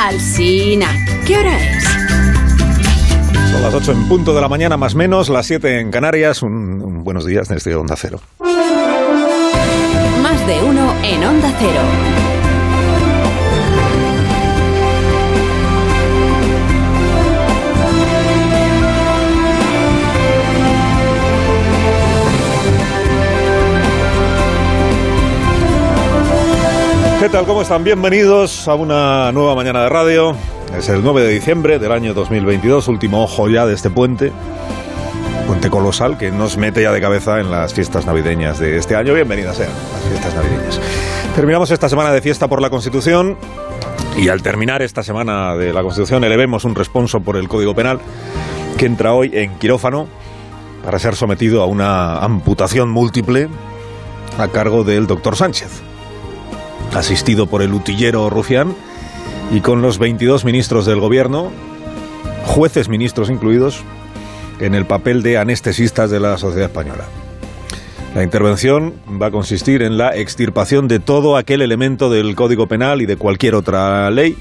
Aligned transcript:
Alsina, 0.00 0.94
¿qué 1.26 1.38
hora 1.38 1.58
es? 1.58 1.84
Son 3.50 3.62
las 3.62 3.74
8 3.74 3.90
en 3.90 4.08
punto 4.08 4.32
de 4.32 4.40
la 4.40 4.48
mañana, 4.48 4.76
más 4.76 4.94
menos, 4.94 5.28
las 5.28 5.46
7 5.46 5.80
en 5.80 5.90
Canarias. 5.90 6.40
Un, 6.42 6.80
un 6.80 7.02
buenos 7.02 7.26
días 7.26 7.48
desde 7.48 7.74
Onda 7.74 7.96
Cero. 7.96 8.20
Más 10.22 10.46
de 10.46 10.62
uno 10.62 10.94
en 11.02 11.24
Onda 11.24 11.52
Cero. 11.58 12.27
¿Qué 27.20 27.28
tal? 27.28 27.46
¿Cómo 27.46 27.62
están? 27.62 27.82
Bienvenidos 27.82 28.68
a 28.68 28.76
una 28.76 29.32
nueva 29.32 29.56
mañana 29.56 29.82
de 29.82 29.88
radio. 29.88 30.36
Es 30.72 30.88
el 30.88 31.02
9 31.02 31.22
de 31.22 31.28
diciembre 31.32 31.80
del 31.80 31.90
año 31.90 32.14
2022, 32.14 32.86
último 32.86 33.24
ojo 33.24 33.48
ya 33.48 33.66
de 33.66 33.74
este 33.74 33.90
puente. 33.90 34.30
Puente 35.48 35.68
colosal 35.68 36.16
que 36.16 36.30
nos 36.30 36.56
mete 36.56 36.82
ya 36.82 36.92
de 36.92 37.00
cabeza 37.00 37.40
en 37.40 37.50
las 37.50 37.74
fiestas 37.74 38.06
navideñas 38.06 38.60
de 38.60 38.76
este 38.76 38.94
año. 38.94 39.14
Bienvenidas 39.14 39.56
sean 39.56 39.70
las 39.92 40.02
fiestas 40.02 40.32
navideñas. 40.36 40.80
Terminamos 41.34 41.72
esta 41.72 41.88
semana 41.88 42.12
de 42.12 42.22
fiesta 42.22 42.46
por 42.46 42.62
la 42.62 42.70
Constitución 42.70 43.36
y 44.16 44.28
al 44.28 44.40
terminar 44.40 44.82
esta 44.82 45.02
semana 45.02 45.56
de 45.56 45.72
la 45.72 45.82
Constitución 45.82 46.22
elevemos 46.22 46.64
un 46.64 46.76
responso 46.76 47.18
por 47.18 47.36
el 47.36 47.48
Código 47.48 47.74
Penal 47.74 47.98
que 48.76 48.86
entra 48.86 49.12
hoy 49.12 49.32
en 49.34 49.58
quirófano 49.58 50.06
para 50.84 51.00
ser 51.00 51.16
sometido 51.16 51.64
a 51.64 51.66
una 51.66 52.20
amputación 52.20 52.88
múltiple 52.90 53.48
a 54.38 54.46
cargo 54.46 54.84
del 54.84 55.08
doctor 55.08 55.34
Sánchez 55.34 55.82
asistido 56.94 57.46
por 57.46 57.62
el 57.62 57.72
utillero 57.72 58.28
Rufián 58.30 58.74
y 59.50 59.60
con 59.60 59.82
los 59.82 59.98
22 59.98 60.44
ministros 60.44 60.86
del 60.86 61.00
gobierno, 61.00 61.50
jueces 62.44 62.88
ministros 62.88 63.30
incluidos, 63.30 63.82
en 64.60 64.74
el 64.74 64.86
papel 64.86 65.22
de 65.22 65.38
anestesistas 65.38 66.10
de 66.10 66.20
la 66.20 66.36
sociedad 66.38 66.68
española. 66.68 67.04
La 68.14 68.24
intervención 68.24 68.94
va 69.20 69.26
a 69.26 69.30
consistir 69.30 69.82
en 69.82 69.98
la 69.98 70.16
extirpación 70.16 70.88
de 70.88 70.98
todo 70.98 71.36
aquel 71.36 71.62
elemento 71.62 72.10
del 72.10 72.34
Código 72.34 72.66
Penal 72.66 73.02
y 73.02 73.06
de 73.06 73.16
cualquier 73.16 73.54
otra 73.54 74.10
ley 74.10 74.36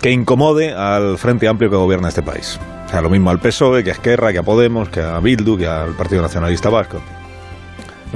que 0.00 0.12
incomode 0.12 0.72
al 0.72 1.18
Frente 1.18 1.48
Amplio 1.48 1.70
que 1.70 1.76
gobierna 1.76 2.08
este 2.08 2.22
país. 2.22 2.60
O 2.86 2.88
sea, 2.88 3.00
lo 3.00 3.10
mismo 3.10 3.30
al 3.30 3.40
PSOE, 3.40 3.82
que 3.82 3.90
a 3.90 3.94
Esquerra, 3.94 4.32
que 4.32 4.38
a 4.38 4.42
Podemos, 4.42 4.88
que 4.90 5.00
a 5.00 5.18
Bildu, 5.18 5.56
que 5.56 5.66
al 5.66 5.96
Partido 5.96 6.22
Nacionalista 6.22 6.68
Vasco. 6.68 7.00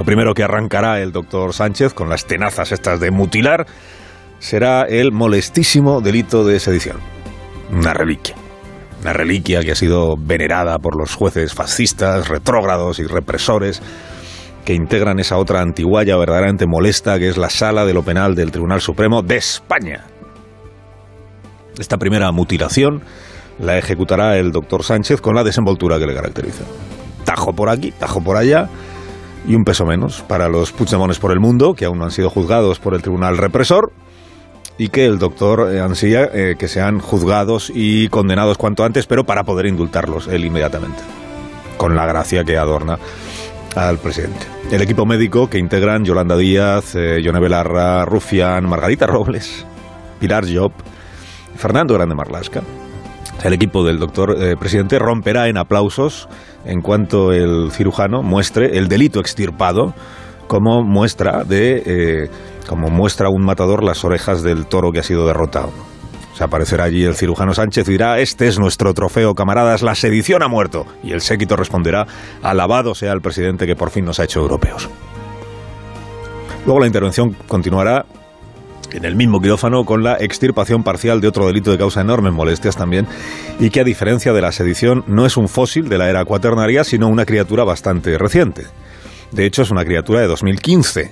Lo 0.01 0.05
primero 0.05 0.33
que 0.33 0.41
arrancará 0.41 0.99
el 0.99 1.11
doctor 1.11 1.53
Sánchez 1.53 1.93
con 1.93 2.09
las 2.09 2.25
tenazas 2.25 2.71
estas 2.71 2.99
de 2.99 3.11
mutilar 3.11 3.67
será 4.39 4.81
el 4.81 5.11
molestísimo 5.11 6.01
delito 6.01 6.43
de 6.43 6.59
sedición. 6.59 6.97
Una 7.71 7.93
reliquia. 7.93 8.33
Una 9.01 9.13
reliquia 9.13 9.61
que 9.61 9.73
ha 9.73 9.75
sido 9.75 10.15
venerada 10.17 10.79
por 10.79 10.97
los 10.97 11.13
jueces 11.13 11.53
fascistas, 11.53 12.29
retrógrados 12.29 12.97
y 12.97 13.03
represores 13.03 13.79
que 14.65 14.73
integran 14.73 15.19
esa 15.19 15.37
otra 15.37 15.61
antiguaya 15.61 16.17
verdaderamente 16.17 16.65
molesta 16.65 17.19
que 17.19 17.29
es 17.29 17.37
la 17.37 17.51
sala 17.51 17.85
de 17.85 17.93
lo 17.93 18.01
penal 18.01 18.33
del 18.33 18.49
Tribunal 18.49 18.81
Supremo 18.81 19.21
de 19.21 19.37
España. 19.37 20.05
Esta 21.77 21.97
primera 21.97 22.31
mutilación 22.31 23.03
la 23.59 23.77
ejecutará 23.77 24.39
el 24.39 24.51
doctor 24.51 24.81
Sánchez 24.81 25.21
con 25.21 25.35
la 25.35 25.43
desenvoltura 25.43 25.99
que 25.99 26.07
le 26.07 26.15
caracteriza. 26.15 26.63
Tajo 27.23 27.53
por 27.53 27.69
aquí, 27.69 27.91
tajo 27.91 28.19
por 28.23 28.37
allá 28.37 28.67
y 29.47 29.55
un 29.55 29.63
peso 29.63 29.85
menos 29.85 30.21
para 30.21 30.49
los 30.49 30.71
Puigdemones 30.71 31.19
por 31.19 31.31
el 31.31 31.39
mundo, 31.39 31.73
que 31.73 31.85
aún 31.85 31.99
no 31.99 32.05
han 32.05 32.11
sido 32.11 32.29
juzgados 32.29 32.79
por 32.79 32.93
el 32.93 33.01
tribunal 33.01 33.37
represor, 33.37 33.91
y 34.77 34.89
que 34.89 35.05
el 35.05 35.19
doctor 35.19 35.77
ansía 35.79 36.29
eh, 36.33 36.55
que 36.57 36.67
sean 36.67 36.99
juzgados 36.99 37.71
y 37.73 38.07
condenados 38.09 38.57
cuanto 38.57 38.83
antes, 38.83 39.05
pero 39.05 39.25
para 39.25 39.43
poder 39.43 39.65
indultarlos 39.65 40.27
él 40.27 40.45
inmediatamente, 40.45 41.03
con 41.77 41.95
la 41.95 42.05
gracia 42.05 42.43
que 42.43 42.57
adorna 42.57 42.97
al 43.75 43.97
presidente. 43.99 44.45
El 44.71 44.81
equipo 44.81 45.05
médico 45.05 45.49
que 45.49 45.57
integran 45.57 46.03
Yolanda 46.03 46.35
Díaz, 46.35 46.95
eh, 46.95 47.21
Yone 47.21 47.39
Belarra, 47.39 48.05
Rufián, 48.05 48.67
Margarita 48.67 49.05
Robles, 49.05 49.65
Pilar 50.19 50.45
Job, 50.51 50.71
Fernando 51.55 51.93
Grande 51.93 52.15
Marlasca. 52.15 52.61
El 53.43 53.53
equipo 53.53 53.83
del 53.83 53.97
doctor 53.97 54.35
eh, 54.37 54.55
presidente 54.55 54.99
romperá 54.99 55.47
en 55.47 55.57
aplausos 55.57 56.29
en 56.63 56.81
cuanto 56.81 57.31
el 57.31 57.71
cirujano 57.71 58.21
muestre 58.21 58.77
el 58.77 58.87
delito 58.87 59.19
extirpado 59.19 59.93
como 60.47 60.83
muestra 60.83 61.43
de 61.43 61.81
eh, 61.85 62.29
como 62.67 62.89
muestra 62.89 63.29
un 63.29 63.43
matador 63.43 63.83
las 63.83 64.03
orejas 64.05 64.43
del 64.43 64.67
toro 64.67 64.91
que 64.91 64.99
ha 64.99 65.03
sido 65.03 65.25
derrotado. 65.25 65.71
Se 66.35 66.43
aparecerá 66.43 66.85
allí 66.85 67.03
el 67.03 67.15
cirujano 67.15 67.53
Sánchez 67.53 67.87
y 67.87 67.91
dirá, 67.91 68.19
este 68.19 68.47
es 68.47 68.59
nuestro 68.59 68.93
trofeo, 68.93 69.33
camaradas, 69.33 69.81
la 69.81 69.95
sedición 69.95 70.43
ha 70.43 70.47
muerto. 70.47 70.85
Y 71.03 71.11
el 71.11 71.21
séquito 71.21 71.55
responderá, 71.55 72.05
alabado 72.41 72.95
sea 72.95 73.11
el 73.11 73.21
presidente 73.21 73.67
que 73.67 73.75
por 73.75 73.89
fin 73.89 74.05
nos 74.05 74.19
ha 74.19 74.23
hecho 74.23 74.39
europeos. 74.39 74.89
Luego 76.65 76.79
la 76.79 76.87
intervención 76.87 77.35
continuará 77.47 78.05
en 78.93 79.05
el 79.05 79.15
mismo 79.15 79.41
quirófano 79.41 79.85
con 79.85 80.03
la 80.03 80.17
extirpación 80.19 80.83
parcial 80.83 81.21
de 81.21 81.27
otro 81.27 81.47
delito 81.47 81.71
de 81.71 81.77
causa 81.77 82.01
enormes 82.01 82.33
molestias 82.33 82.75
también 82.75 83.07
y 83.59 83.69
que 83.69 83.81
a 83.81 83.83
diferencia 83.83 84.33
de 84.33 84.41
la 84.41 84.51
sedición 84.51 85.03
no 85.07 85.25
es 85.25 85.37
un 85.37 85.47
fósil 85.47 85.89
de 85.89 85.97
la 85.97 86.09
era 86.09 86.25
cuaternaria 86.25 86.83
sino 86.83 87.07
una 87.07 87.25
criatura 87.25 87.63
bastante 87.63 88.17
reciente. 88.17 88.65
De 89.31 89.45
hecho 89.45 89.61
es 89.61 89.71
una 89.71 89.85
criatura 89.85 90.21
de 90.21 90.27
2015. 90.27 91.11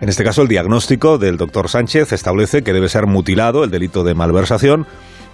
En 0.00 0.08
este 0.08 0.24
caso 0.24 0.42
el 0.42 0.48
diagnóstico 0.48 1.18
del 1.18 1.36
doctor 1.36 1.68
Sánchez 1.68 2.12
establece 2.12 2.62
que 2.62 2.72
debe 2.72 2.88
ser 2.88 3.06
mutilado 3.06 3.64
el 3.64 3.70
delito 3.70 4.02
de 4.02 4.14
malversación 4.14 4.86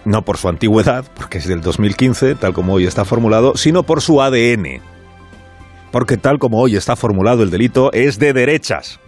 no 0.05 0.23
por 0.23 0.39
su 0.39 0.49
antigüedad, 0.49 1.05
porque 1.15 1.39
es 1.39 1.47
del 1.47 1.61
2015, 1.61 2.35
tal 2.37 2.53
como 2.53 2.75
hoy 2.75 2.87
está 2.87 3.05
formulado, 3.05 3.57
sino 3.57 3.83
por 3.83 4.01
su 4.01 4.23
ADN. 4.23 4.81
Porque 5.91 6.17
tal 6.17 6.39
como 6.39 6.61
hoy 6.61 6.77
está 6.77 6.97
formulado 6.97 7.43
el 7.43 7.51
delito 7.51 7.93
es 7.93 8.19
de 8.19 8.33
derechas. 8.33 9.01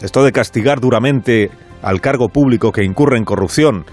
Esto 0.00 0.24
de 0.24 0.32
castigar 0.32 0.80
duramente 0.80 1.50
al 1.82 2.00
cargo 2.00 2.28
público 2.28 2.72
que 2.72 2.84
incurre 2.84 3.16
en 3.16 3.24
corrupción, 3.24 3.86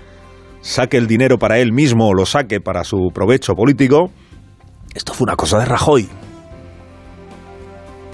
saque 0.61 0.97
el 0.97 1.07
dinero 1.07 1.37
para 1.37 1.59
él 1.59 1.71
mismo 1.71 2.07
o 2.07 2.13
lo 2.13 2.25
saque 2.25 2.59
para 2.59 2.83
su 2.83 3.09
provecho 3.13 3.53
político, 3.53 4.09
esto 4.93 5.13
fue 5.13 5.25
una 5.25 5.35
cosa 5.35 5.59
de 5.59 5.65
Rajoy. 5.65 6.09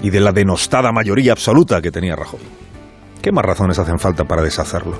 Y 0.02 0.10
de 0.10 0.20
la 0.20 0.32
denostada 0.32 0.92
mayoría 0.92 1.32
absoluta 1.32 1.82
que 1.82 1.90
tenía 1.90 2.16
Rajoy. 2.16 2.40
¿Qué 3.20 3.32
más 3.32 3.44
razones 3.44 3.78
hacen 3.78 3.98
falta 3.98 4.24
para 4.24 4.42
deshacerlo? 4.42 4.96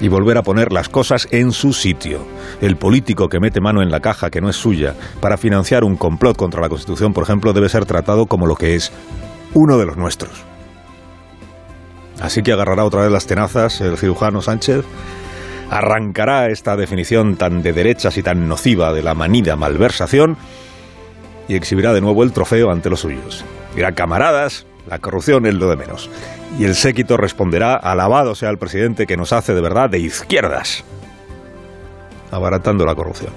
Y 0.00 0.08
volver 0.08 0.38
a 0.38 0.42
poner 0.42 0.72
las 0.72 0.88
cosas 0.88 1.28
en 1.32 1.52
su 1.52 1.72
sitio. 1.72 2.20
El 2.62 2.76
político 2.76 3.28
que 3.28 3.40
mete 3.40 3.60
mano 3.60 3.82
en 3.82 3.90
la 3.90 4.00
caja 4.00 4.30
que 4.30 4.40
no 4.40 4.48
es 4.48 4.56
suya 4.56 4.94
para 5.20 5.36
financiar 5.36 5.84
un 5.84 5.96
complot 5.96 6.36
contra 6.36 6.62
la 6.62 6.68
Constitución, 6.68 7.12
por 7.12 7.24
ejemplo, 7.24 7.52
debe 7.52 7.68
ser 7.68 7.84
tratado 7.84 8.26
como 8.26 8.46
lo 8.46 8.54
que 8.54 8.74
es 8.74 8.92
uno 9.54 9.76
de 9.76 9.86
los 9.86 9.96
nuestros. 9.96 10.44
Así 12.20 12.42
que 12.42 12.52
agarrará 12.52 12.84
otra 12.84 13.02
vez 13.02 13.12
las 13.12 13.26
tenazas 13.26 13.80
el 13.80 13.96
cirujano 13.96 14.42
Sánchez, 14.42 14.84
arrancará 15.70 16.48
esta 16.48 16.76
definición 16.76 17.36
tan 17.36 17.62
de 17.62 17.72
derechas 17.72 18.16
y 18.16 18.22
tan 18.22 18.48
nociva 18.48 18.92
de 18.92 19.02
la 19.02 19.14
manida 19.14 19.56
malversación 19.56 20.36
y 21.46 21.54
exhibirá 21.54 21.92
de 21.92 22.00
nuevo 22.00 22.22
el 22.22 22.32
trofeo 22.32 22.70
ante 22.70 22.90
los 22.90 23.00
suyos. 23.00 23.44
Dirá, 23.74 23.92
camaradas, 23.92 24.66
la 24.88 24.98
corrupción 24.98 25.46
es 25.46 25.54
lo 25.54 25.68
de 25.68 25.76
menos. 25.76 26.10
Y 26.58 26.64
el 26.64 26.74
séquito 26.74 27.16
responderá, 27.16 27.74
alabado 27.74 28.34
sea 28.34 28.50
el 28.50 28.58
presidente 28.58 29.06
que 29.06 29.16
nos 29.16 29.32
hace 29.32 29.54
de 29.54 29.60
verdad 29.60 29.90
de 29.90 29.98
izquierdas, 29.98 30.84
abaratando 32.30 32.84
la 32.84 32.94
corrupción. 32.94 33.32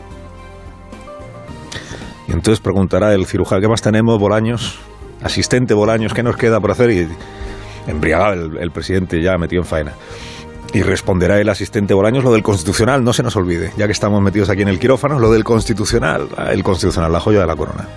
Y 2.27 2.31
entonces 2.31 2.61
preguntará 2.61 3.13
el 3.13 3.25
cirujano, 3.25 3.61
¿qué 3.61 3.67
más 3.67 3.81
tenemos, 3.81 4.17
Bolaños? 4.17 4.79
Asistente 5.21 5.73
Bolaños, 5.73 6.13
¿qué 6.13 6.23
nos 6.23 6.37
queda 6.37 6.59
por 6.59 6.71
hacer? 6.71 6.89
Y 6.91 7.07
embriagado 7.87 8.59
el, 8.59 8.71
presidente 8.71 9.21
ya 9.21 9.37
metido 9.37 9.61
en 9.61 9.67
faena. 9.67 9.93
Y 10.73 10.83
responderá 10.83 11.39
el 11.39 11.49
asistente 11.49 11.93
Bolaños 11.93 12.23
lo 12.23 12.31
del 12.31 12.43
constitucional, 12.43 13.03
no 13.03 13.11
se 13.11 13.23
nos 13.23 13.35
olvide, 13.35 13.73
ya 13.77 13.87
que 13.87 13.91
estamos 13.91 14.21
metidos 14.21 14.49
aquí 14.49 14.61
en 14.61 14.69
el 14.69 14.79
quirófano, 14.79 15.19
lo 15.19 15.31
del 15.31 15.43
constitucional, 15.43 16.29
el 16.49 16.63
constitucional, 16.63 17.11
la 17.11 17.19
joya 17.19 17.41
de 17.41 17.47
la 17.47 17.55
corona. 17.55 17.87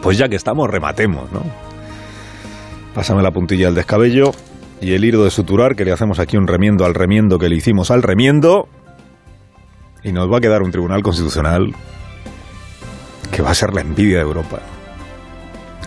Pues 0.00 0.16
ya 0.16 0.28
que 0.28 0.36
estamos, 0.36 0.70
rematemos, 0.70 1.30
¿no? 1.32 1.42
Pásame 2.94 3.22
la 3.22 3.32
puntilla 3.32 3.66
del 3.66 3.74
descabello 3.74 4.32
y 4.80 4.94
el 4.94 5.04
hilo 5.04 5.24
de 5.24 5.30
suturar, 5.30 5.74
que 5.74 5.84
le 5.84 5.92
hacemos 5.92 6.18
aquí 6.20 6.36
un 6.36 6.46
remiendo 6.46 6.84
al 6.84 6.94
remiendo 6.94 7.38
que 7.38 7.48
le 7.48 7.56
hicimos 7.56 7.90
al 7.90 8.02
remiendo, 8.02 8.68
y 10.02 10.12
nos 10.12 10.30
va 10.30 10.38
a 10.38 10.40
quedar 10.40 10.62
un 10.62 10.70
tribunal 10.70 11.02
constitucional 11.02 11.74
que 13.30 13.42
va 13.42 13.50
a 13.50 13.54
ser 13.54 13.74
la 13.74 13.80
envidia 13.80 14.16
de 14.16 14.22
Europa. 14.22 14.60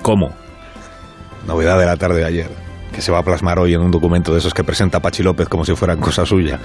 ¿Cómo? 0.02 0.32
Novedad 1.48 1.80
de 1.80 1.86
la 1.86 1.98
tarde 1.98 2.20
de 2.20 2.26
ayer, 2.26 2.50
que 2.94 3.02
se 3.02 3.12
va 3.12 3.20
a 3.20 3.24
plasmar 3.24 3.60
hoy 3.60 3.74
en 3.74 3.82
un 3.82 3.92
documento 3.92 4.32
de 4.32 4.40
esos 4.40 4.54
que 4.54 4.64
presenta 4.64 5.02
Pachi 5.02 5.24
López 5.24 5.50
como 5.50 5.66
si 5.66 5.76
fueran 5.76 6.00
cosa 6.00 6.26
suya. 6.26 6.60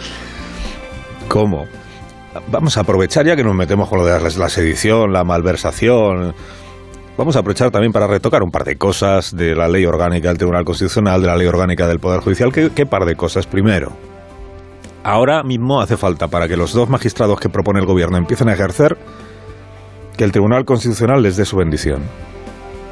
¿Cómo? 1.27 1.67
Vamos 2.53 2.77
a 2.77 2.83
aprovechar 2.83 3.27
ya 3.27 3.35
que 3.35 3.43
nos 3.43 3.55
metemos 3.57 3.89
con 3.89 3.99
lo 3.99 4.05
de 4.05 4.21
la 4.21 4.49
sedición, 4.49 5.13
la 5.13 5.25
malversación. 5.25 6.35
Vamos 7.17 7.35
a 7.35 7.41
aprovechar 7.41 7.73
también 7.73 7.93
para 7.93 8.07
retocar 8.07 8.45
un 8.45 8.51
par 8.51 8.65
de 8.65 8.77
cosas 8.77 9.35
de 9.35 9.57
la 9.57 9.67
ley 9.67 9.85
orgánica 9.85 10.29
del 10.29 10.39
Tribunal 10.39 10.65
Constitucional, 10.65 11.21
de 11.21 11.27
la 11.27 11.37
ley 11.37 11.49
orgánica 11.49 11.89
del 11.89 11.99
Poder 11.99 12.21
Judicial. 12.21 12.53
¿Qué, 12.53 12.71
qué 12.71 12.87
par 12.87 13.05
de 13.05 13.17
cosas? 13.17 13.47
Primero, 13.47 13.93
Ahora 15.05 15.43
mismo 15.43 15.81
hace 15.81 15.97
falta 15.97 16.29
para 16.29 16.49
que 16.49 16.57
los 16.57 16.75
dos 16.75 16.89
magistrados 16.89 17.41
que 17.41 17.49
propone 17.49 17.81
el 17.81 17.87
gobierno 17.87 18.19
empiecen 18.19 18.49
a 18.49 18.53
ejercer 18.53 18.99
que 20.17 20.25
el 20.25 20.33
Tribunal 20.33 20.65
Constitucional 20.65 21.23
les 21.23 21.37
dé 21.37 21.45
su 21.45 21.57
bendición. 21.57 22.03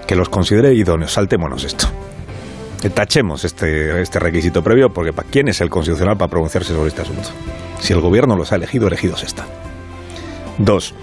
Que 0.07 0.15
los 0.15 0.29
considere 0.29 0.73
idóneos. 0.73 1.13
Saltémonos 1.13 1.65
esto. 1.65 1.89
Que 2.81 2.91
tachemos 2.91 3.45
este, 3.45 4.01
este 4.01 4.19
requisito 4.19 4.63
previo 4.63 4.91
porque 4.91 5.13
¿quién 5.31 5.49
es 5.49 5.61
el 5.61 5.71
Constitucional 5.71 6.17
para 6.17 6.31
pronunciarse 6.31 6.75
sobre 6.75 6.89
este 6.89 7.03
asunto? 7.03 7.31
Si 7.81 7.93
el 7.93 8.01
gobierno 8.01 8.37
los 8.37 8.53
ha 8.53 8.57
elegido, 8.57 8.87
elegidos 8.87 9.23
están. 9.23 9.47
Dos, 10.59 10.95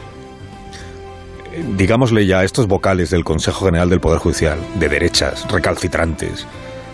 digámosle 1.75 2.25
ya 2.25 2.39
a 2.39 2.43
estos 2.43 2.67
vocales 2.67 3.09
del 3.09 3.23
Consejo 3.23 3.65
General 3.65 3.89
del 3.89 3.99
Poder 3.99 4.19
Judicial, 4.19 4.59
de 4.75 4.89
derechas, 4.89 5.45
recalcitrantes, 5.51 6.47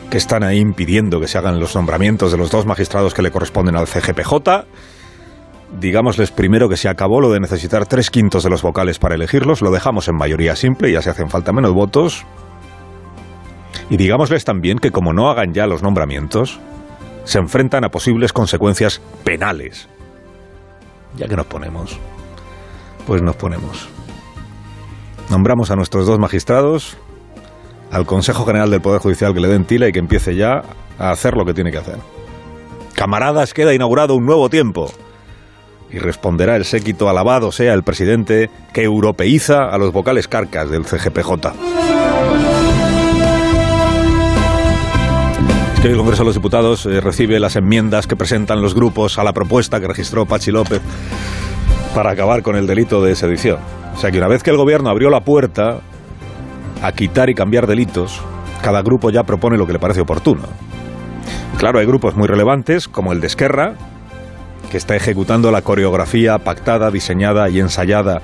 que 0.09 0.17
están 0.17 0.43
ahí 0.43 0.59
impidiendo 0.59 1.19
que 1.19 1.27
se 1.27 1.37
hagan 1.37 1.59
los 1.59 1.75
nombramientos 1.75 2.31
de 2.31 2.37
los 2.37 2.51
dos 2.51 2.65
magistrados 2.65 3.13
que 3.13 3.21
le 3.21 3.31
corresponden 3.31 3.75
al 3.75 3.87
CGPJ, 3.87 4.65
digámosles 5.79 6.31
primero 6.31 6.67
que 6.67 6.77
se 6.77 6.89
acabó 6.89 7.21
lo 7.21 7.31
de 7.31 7.39
necesitar 7.39 7.85
tres 7.85 8.09
quintos 8.09 8.43
de 8.43 8.49
los 8.49 8.61
vocales 8.61 8.99
para 8.99 9.15
elegirlos, 9.15 9.61
lo 9.61 9.71
dejamos 9.71 10.07
en 10.07 10.15
mayoría 10.15 10.55
simple, 10.55 10.91
ya 10.91 11.01
se 11.01 11.11
hacen 11.11 11.29
falta 11.29 11.53
menos 11.53 11.73
votos. 11.73 12.25
Y 13.89 13.97
digámosles 13.97 14.45
también 14.45 14.77
que 14.77 14.91
como 14.91 15.13
no 15.13 15.29
hagan 15.29 15.53
ya 15.53 15.65
los 15.65 15.81
nombramientos, 15.81 16.59
se 17.23 17.39
enfrentan 17.39 17.83
a 17.83 17.89
posibles 17.89 18.33
consecuencias 18.33 19.01
penales. 19.23 19.87
Ya 21.15 21.27
que 21.27 21.35
nos 21.35 21.47
ponemos, 21.47 21.97
pues 23.07 23.21
nos 23.21 23.35
ponemos. 23.35 23.89
Nombramos 25.29 25.71
a 25.71 25.75
nuestros 25.75 26.05
dos 26.05 26.19
magistrados, 26.19 26.97
al 27.91 28.05
Consejo 28.05 28.45
General 28.45 28.69
del 28.69 28.81
Poder 28.81 29.01
Judicial 29.01 29.33
que 29.33 29.39
le 29.39 29.47
den 29.47 29.65
tila 29.65 29.87
y 29.87 29.91
que 29.91 29.99
empiece 29.99 30.35
ya 30.35 30.61
a 30.97 31.11
hacer 31.11 31.35
lo 31.35 31.45
que 31.45 31.53
tiene 31.53 31.71
que 31.71 31.77
hacer. 31.77 31.97
Camaradas, 32.93 33.53
queda 33.53 33.73
inaugurado 33.73 34.15
un 34.15 34.25
nuevo 34.25 34.49
tiempo. 34.49 34.91
Y 35.91 35.97
responderá 35.97 36.55
el 36.55 36.65
séquito 36.65 37.09
alabado 37.09 37.51
sea 37.51 37.73
el 37.73 37.83
presidente 37.83 38.49
que 38.73 38.83
europeiza 38.83 39.69
a 39.69 39.77
los 39.77 39.91
vocales 39.91 40.27
carcas 40.27 40.69
del 40.69 40.85
CGPJ. 40.85 42.48
Que 45.81 45.87
el 45.87 45.95
Congreso 45.95 46.23
de 46.23 46.27
los 46.27 46.35
Diputados 46.35 46.85
eh, 46.85 46.99
recibe 46.99 47.39
las 47.39 47.55
enmiendas 47.55 48.05
que 48.05 48.17
presentan 48.17 48.61
los 48.61 48.75
grupos 48.75 49.17
a 49.17 49.23
la 49.23 49.31
propuesta 49.31 49.79
que 49.79 49.87
registró 49.87 50.25
Pachi 50.25 50.51
López 50.51 50.81
para 51.95 52.11
acabar 52.11 52.41
con 52.43 52.57
el 52.57 52.67
delito 52.67 53.01
de 53.01 53.15
sedición. 53.15 53.59
O 53.95 53.97
sea 53.97 54.11
que 54.11 54.17
una 54.17 54.27
vez 54.27 54.43
que 54.43 54.49
el 54.49 54.57
gobierno 54.57 54.89
abrió 54.89 55.09
la 55.09 55.21
puerta 55.21 55.79
a 56.83 56.91
quitar 56.91 57.29
y 57.29 57.33
cambiar 57.33 57.65
delitos, 57.65 58.19
cada 58.61 58.81
grupo 58.81 59.09
ya 59.09 59.23
propone 59.23 59.57
lo 59.57 59.65
que 59.65 59.71
le 59.71 59.79
parece 59.79 60.01
oportuno. 60.01 60.41
Claro, 61.57 61.79
hay 61.79 61.85
grupos 61.85 62.13
muy 62.13 62.27
relevantes, 62.27 62.89
como 62.89 63.13
el 63.13 63.21
de 63.21 63.27
Esquerra, 63.27 63.75
que 64.69 64.75
está 64.75 64.97
ejecutando 64.97 65.49
la 65.49 65.61
coreografía 65.61 66.39
pactada, 66.39 66.91
diseñada 66.91 67.47
y 67.49 67.61
ensayada 67.61 68.21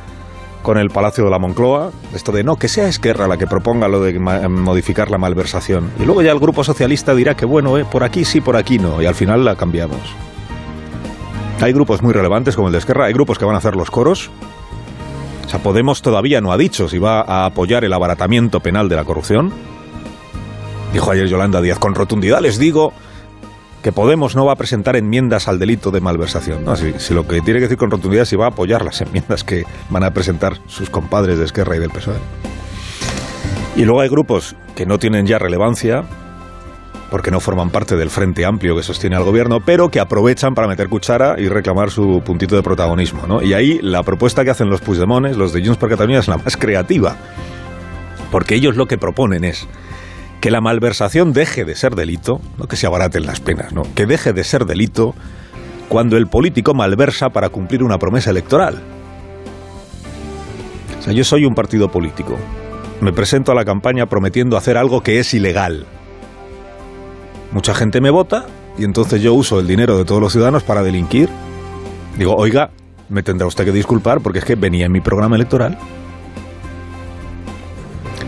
con 0.65 0.79
el 0.79 0.89
Palacio 0.89 1.23
de 1.23 1.29
la 1.29 1.37
Moncloa, 1.37 1.91
esto 2.15 2.31
de 2.31 2.43
no, 2.43 2.55
que 2.55 2.67
sea 2.67 2.87
Esquerra 2.87 3.27
la 3.27 3.37
que 3.37 3.45
proponga 3.45 3.87
lo 3.87 4.01
de 4.01 4.17
modificar 4.17 5.11
la 5.11 5.19
malversación. 5.19 5.91
Y 5.99 6.05
luego 6.05 6.23
ya 6.23 6.31
el 6.31 6.39
grupo 6.39 6.63
socialista 6.63 7.13
dirá 7.13 7.35
que 7.35 7.45
bueno, 7.45 7.77
eh, 7.77 7.85
por 7.85 8.03
aquí 8.03 8.25
sí, 8.25 8.41
por 8.41 8.57
aquí 8.57 8.79
no, 8.79 8.99
y 8.99 9.05
al 9.05 9.13
final 9.13 9.45
la 9.45 9.55
cambiamos. 9.55 9.99
Hay 11.61 11.71
grupos 11.71 12.01
muy 12.01 12.13
relevantes 12.13 12.55
como 12.55 12.69
el 12.69 12.71
de 12.71 12.79
Esquerra, 12.79 13.05
hay 13.05 13.13
grupos 13.13 13.37
que 13.37 13.45
van 13.45 13.53
a 13.53 13.59
hacer 13.59 13.75
los 13.75 13.91
coros, 13.91 14.31
o 15.45 15.49
sea, 15.49 15.59
Podemos 15.59 16.01
todavía 16.01 16.41
no 16.41 16.51
ha 16.51 16.57
dicho 16.57 16.89
si 16.89 16.97
va 16.97 17.21
a 17.21 17.45
apoyar 17.45 17.85
el 17.85 17.93
abaratamiento 17.93 18.59
penal 18.59 18.89
de 18.89 18.95
la 18.95 19.03
corrupción. 19.03 19.53
Dijo 20.93 21.11
ayer 21.11 21.27
Yolanda 21.27 21.61
Díaz, 21.61 21.77
con 21.77 21.93
rotundidad 21.93 22.41
les 22.41 22.57
digo 22.57 22.91
que 23.85 23.91
Podemos 23.91 24.35
no 24.35 24.47
va 24.47 24.53
a 24.53 24.55
presentar 24.55 24.95
enmiendas 24.95 25.47
al 25.47 25.59
delito 25.59 25.91
de 25.91 26.01
malversación. 26.01 26.65
No, 26.65 26.75
si, 26.75 27.13
lo 27.13 27.27
que 27.27 27.39
tiene 27.41 27.59
que 27.59 27.65
decir 27.65 27.77
con 27.77 27.91
rotundidad 27.91 28.23
es 28.23 28.29
si 28.29 28.35
va 28.35 28.45
a 28.45 28.47
apoyar 28.47 28.83
las 28.83 28.99
enmiendas 29.01 29.43
que 29.43 29.63
van 29.91 30.03
a 30.03 30.09
presentar 30.09 30.57
sus 30.65 30.89
compadres 30.89 31.37
de 31.37 31.45
Esquerra 31.45 31.75
y 31.75 31.79
del 31.79 31.91
PSOE. 31.91 32.15
Y 33.75 33.85
luego 33.85 34.01
hay 34.01 34.09
grupos 34.09 34.55
que 34.75 34.87
no 34.87 34.97
tienen 34.97 35.27
ya 35.27 35.37
relevancia, 35.37 36.03
porque 37.11 37.29
no 37.29 37.39
forman 37.39 37.69
parte 37.69 37.95
del 37.95 38.09
frente 38.09 38.43
amplio 38.43 38.75
que 38.75 38.81
sostiene 38.81 39.17
al 39.17 39.23
gobierno, 39.23 39.59
pero 39.63 39.91
que 39.91 39.99
aprovechan 39.99 40.55
para 40.55 40.67
meter 40.67 40.89
cuchara 40.89 41.35
y 41.37 41.47
reclamar 41.47 41.91
su 41.91 42.23
puntito 42.25 42.55
de 42.55 42.63
protagonismo. 42.63 43.27
¿no? 43.27 43.43
Y 43.43 43.53
ahí 43.53 43.77
la 43.83 44.01
propuesta 44.01 44.43
que 44.43 44.49
hacen 44.49 44.67
los 44.67 44.81
Puigdemones, 44.81 45.37
los 45.37 45.53
de 45.53 45.63
Junts 45.63 45.77
per 45.77 45.89
Catalunya, 45.89 46.17
es 46.17 46.27
la 46.27 46.39
más 46.39 46.57
creativa, 46.57 47.17
porque 48.31 48.55
ellos 48.55 48.77
lo 48.77 48.87
que 48.87 48.97
proponen 48.97 49.43
es 49.43 49.67
que 50.45 50.51
la 50.51 50.61
malversación 50.61 51.33
deje 51.33 51.65
de 51.65 51.75
ser 51.75 51.95
delito, 51.95 52.39
no 52.59 52.67
que 52.67 52.75
se 52.75 52.85
abaraten 52.85 53.25
las 53.25 53.39
penas, 53.39 53.73
no, 53.73 53.81
que 53.95 54.05
deje 54.05 54.31
de 54.31 54.43
ser 54.43 54.65
delito 54.65 55.15
cuando 55.89 56.17
el 56.17 56.27
político 56.27 56.75
malversa 56.75 57.29
para 57.29 57.49
cumplir 57.49 57.81
una 57.81 57.97
promesa 57.97 58.29
electoral. 58.29 58.79
O 60.99 61.01
sea, 61.01 61.13
yo 61.13 61.23
soy 61.23 61.45
un 61.45 61.55
partido 61.55 61.89
político. 61.89 62.37
Me 63.01 63.11
presento 63.11 63.51
a 63.51 63.55
la 63.55 63.65
campaña 63.65 64.05
prometiendo 64.05 64.55
hacer 64.55 64.77
algo 64.77 65.01
que 65.01 65.17
es 65.17 65.33
ilegal 65.33 65.87
mucha 67.55 67.73
gente 67.73 68.01
me 68.01 68.11
vota 68.11 68.45
y 68.77 68.83
entonces 68.83 69.21
yo 69.21 69.33
uso 69.33 69.59
el 69.59 69.65
dinero 69.65 69.97
de 69.97 70.05
todos 70.05 70.21
los 70.21 70.31
ciudadanos 70.31 70.61
para 70.61 70.83
delinquir. 70.83 71.29
Digo, 72.19 72.35
oiga, 72.35 72.69
me 73.09 73.23
tendrá 73.23 73.47
usted 73.47 73.65
que 73.65 73.71
disculpar 73.71 74.19
porque 74.21 74.39
es 74.39 74.45
que 74.45 74.55
venía 74.55 74.85
en 74.85 74.91
mi 74.91 74.99
programa 74.99 75.37
electoral. 75.37 75.77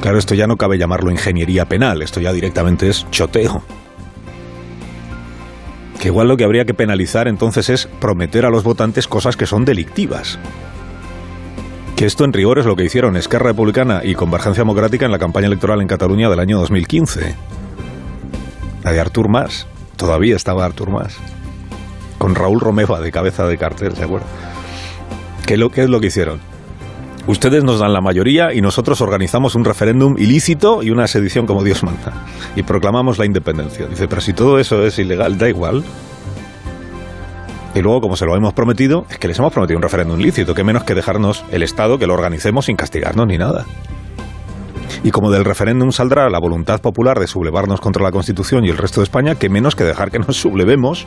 Claro, 0.01 0.17
esto 0.17 0.35
ya 0.35 0.47
no 0.47 0.57
cabe 0.57 0.77
llamarlo 0.77 1.11
ingeniería 1.11 1.65
penal, 1.65 2.01
esto 2.01 2.19
ya 2.19 2.31
directamente 2.31 2.89
es 2.89 3.09
choteo. 3.09 3.63
Que 5.99 6.09
igual 6.09 6.27
lo 6.27 6.37
que 6.37 6.43
habría 6.43 6.65
que 6.65 6.73
penalizar 6.73 7.27
entonces 7.27 7.69
es 7.69 7.87
prometer 7.99 8.45
a 8.45 8.49
los 8.49 8.63
votantes 8.63 9.07
cosas 9.07 9.35
que 9.35 9.47
son 9.47 9.65
delictivas. 9.65 10.37
Que 11.95 12.05
esto 12.05 12.25
en 12.25 12.33
rigor 12.33 12.59
es 12.59 12.65
lo 12.67 12.75
que 12.75 12.85
hicieron 12.85 13.17
Esquerra 13.17 13.47
Republicana 13.47 14.01
y 14.03 14.13
Convergencia 14.13 14.61
Democrática 14.61 15.05
en 15.05 15.11
la 15.11 15.17
campaña 15.17 15.47
electoral 15.47 15.81
en 15.81 15.87
Cataluña 15.87 16.29
del 16.29 16.39
año 16.39 16.59
2015 16.59 17.35
de 18.91 18.99
Artur 18.99 19.29
Mas. 19.29 19.67
Todavía 19.95 20.35
estaba 20.35 20.65
Artur 20.65 20.91
Mas. 20.91 21.17
Con 22.17 22.35
Raúl 22.35 22.59
Romeva 22.59 22.99
de 22.99 23.11
cabeza 23.11 23.47
de 23.47 23.57
cartel, 23.57 23.95
¿se 23.95 24.07
lo, 25.57 25.71
¿Qué 25.71 25.83
es 25.83 25.89
lo 25.89 25.99
que 25.99 26.07
hicieron? 26.07 26.39
Ustedes 27.27 27.61
nos 27.61 27.79
dan 27.79 27.91
la 27.91 27.99
mayoría 27.99 28.53
y 28.53 28.61
nosotros 28.61 29.01
organizamos 29.01 29.53
un 29.55 29.65
referéndum 29.65 30.15
ilícito 30.17 30.81
y 30.81 30.91
una 30.91 31.07
sedición 31.07 31.45
como 31.45 31.61
Dios 31.61 31.83
manda. 31.83 32.25
Y 32.55 32.63
proclamamos 32.63 33.17
la 33.17 33.25
independencia. 33.25 33.85
Dice, 33.85 34.07
pero 34.07 34.21
si 34.21 34.31
todo 34.31 34.59
eso 34.59 34.85
es 34.85 34.97
ilegal, 34.97 35.37
da 35.37 35.49
igual. 35.49 35.83
Y 37.75 37.81
luego, 37.81 37.99
como 37.99 38.15
se 38.15 38.25
lo 38.25 38.33
hemos 38.33 38.53
prometido, 38.53 39.05
es 39.09 39.17
que 39.17 39.27
les 39.27 39.37
hemos 39.39 39.51
prometido 39.51 39.77
un 39.77 39.83
referéndum 39.83 40.17
ilícito, 40.17 40.55
que 40.55 40.63
menos 40.63 40.85
que 40.85 40.95
dejarnos 40.95 41.43
el 41.51 41.63
Estado 41.63 41.99
que 41.99 42.07
lo 42.07 42.13
organicemos 42.13 42.65
sin 42.65 42.77
castigarnos 42.77 43.27
ni 43.27 43.37
nada. 43.37 43.65
Y 45.03 45.11
como 45.11 45.29
del 45.29 45.43
referéndum 45.43 45.91
saldrá 45.91 46.29
la 46.29 46.39
voluntad 46.39 46.79
popular 46.79 47.19
de 47.19 47.27
sublevarnos 47.27 47.81
contra 47.81 48.03
la 48.03 48.11
Constitución 48.11 48.63
y 48.63 48.69
el 48.69 48.77
resto 48.77 49.01
de 49.01 49.03
España, 49.03 49.35
que 49.35 49.49
menos 49.49 49.75
que 49.75 49.83
dejar 49.83 50.11
que 50.11 50.19
nos 50.19 50.37
sublevemos 50.37 51.05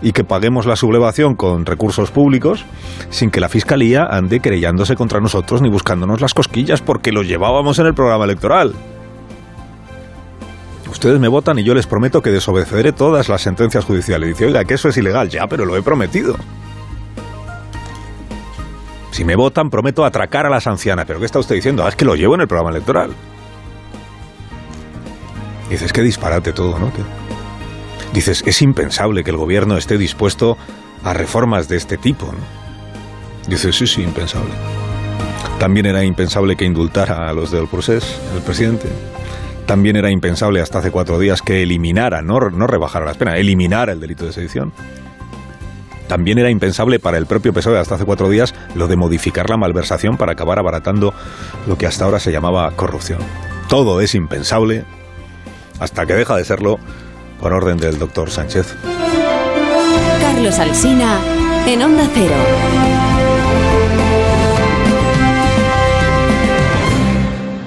y 0.00 0.12
que 0.12 0.24
paguemos 0.24 0.66
la 0.66 0.76
sublevación 0.76 1.34
con 1.34 1.66
recursos 1.66 2.10
públicos 2.10 2.64
sin 3.10 3.30
que 3.30 3.40
la 3.40 3.48
Fiscalía 3.48 4.04
ande 4.04 4.40
querellándose 4.40 4.94
contra 4.94 5.20
nosotros 5.20 5.62
ni 5.62 5.68
buscándonos 5.68 6.20
las 6.20 6.34
cosquillas 6.34 6.80
porque 6.80 7.12
lo 7.12 7.22
llevábamos 7.22 7.78
en 7.78 7.86
el 7.86 7.94
programa 7.94 8.24
electoral. 8.24 8.74
Ustedes 10.90 11.20
me 11.20 11.28
votan 11.28 11.58
y 11.58 11.64
yo 11.64 11.74
les 11.74 11.86
prometo 11.86 12.22
que 12.22 12.30
desobedeceré 12.30 12.92
todas 12.92 13.28
las 13.28 13.42
sentencias 13.42 13.84
judiciales. 13.84 14.30
Dice, 14.30 14.46
oiga, 14.46 14.64
que 14.64 14.74
eso 14.74 14.88
es 14.88 14.96
ilegal. 14.96 15.28
Ya, 15.28 15.46
pero 15.46 15.64
lo 15.64 15.76
he 15.76 15.82
prometido. 15.82 16.34
Si 19.10 19.24
me 19.24 19.36
votan, 19.36 19.68
prometo 19.68 20.04
atracar 20.04 20.46
a 20.46 20.50
las 20.50 20.66
ancianas. 20.66 21.04
¿Pero 21.06 21.18
qué 21.18 21.26
está 21.26 21.38
usted 21.38 21.56
diciendo? 21.56 21.84
Ah, 21.84 21.88
es 21.88 21.96
que 21.96 22.04
lo 22.04 22.14
llevo 22.14 22.34
en 22.34 22.40
el 22.40 22.48
programa 22.48 22.70
electoral. 22.70 23.10
dices, 25.68 25.92
qué 25.92 26.02
disparate 26.02 26.52
todo, 26.52 26.78
¿no? 26.78 26.90
Dices, 28.12 28.42
es 28.46 28.62
impensable 28.62 29.22
que 29.22 29.30
el 29.30 29.36
gobierno 29.36 29.76
esté 29.76 29.98
dispuesto 29.98 30.56
a 31.04 31.12
reformas 31.12 31.68
de 31.68 31.76
este 31.76 31.96
tipo. 31.98 32.32
Dices, 33.46 33.76
sí, 33.76 33.86
sí, 33.86 34.02
impensable. 34.02 34.52
También 35.58 35.86
era 35.86 36.04
impensable 36.04 36.56
que 36.56 36.64
indultara 36.64 37.28
a 37.28 37.32
los 37.32 37.50
del 37.50 37.66
procés, 37.68 38.18
el 38.34 38.42
presidente. 38.42 38.88
También 39.66 39.96
era 39.96 40.10
impensable 40.10 40.60
hasta 40.60 40.78
hace 40.78 40.90
cuatro 40.90 41.18
días 41.18 41.42
que 41.42 41.62
eliminara, 41.62 42.22
no, 42.22 42.38
no 42.38 42.66
rebajara 42.66 43.04
las 43.04 43.16
penas, 43.16 43.36
eliminara 43.36 43.92
el 43.92 44.00
delito 44.00 44.24
de 44.24 44.32
sedición. 44.32 44.72
También 46.06 46.38
era 46.38 46.48
impensable 46.48 46.98
para 46.98 47.18
el 47.18 47.26
propio 47.26 47.52
PSOE 47.52 47.78
hasta 47.78 47.96
hace 47.96 48.06
cuatro 48.06 48.30
días 48.30 48.54
lo 48.74 48.88
de 48.88 48.96
modificar 48.96 49.50
la 49.50 49.58
malversación 49.58 50.16
para 50.16 50.32
acabar 50.32 50.58
abaratando 50.58 51.12
lo 51.66 51.76
que 51.76 51.86
hasta 51.86 52.06
ahora 52.06 52.18
se 52.18 52.32
llamaba 52.32 52.70
corrupción. 52.70 53.18
Todo 53.68 54.00
es 54.00 54.14
impensable 54.14 54.84
hasta 55.80 56.06
que 56.06 56.14
deja 56.14 56.34
de 56.34 56.44
serlo 56.44 56.78
por 57.40 57.52
orden 57.52 57.78
del 57.78 57.98
doctor 57.98 58.30
Sánchez. 58.30 58.74
Carlos 60.20 60.58
Alsina 60.58 61.18
en 61.66 61.82
Onda 61.82 62.08
Cero. 62.14 62.97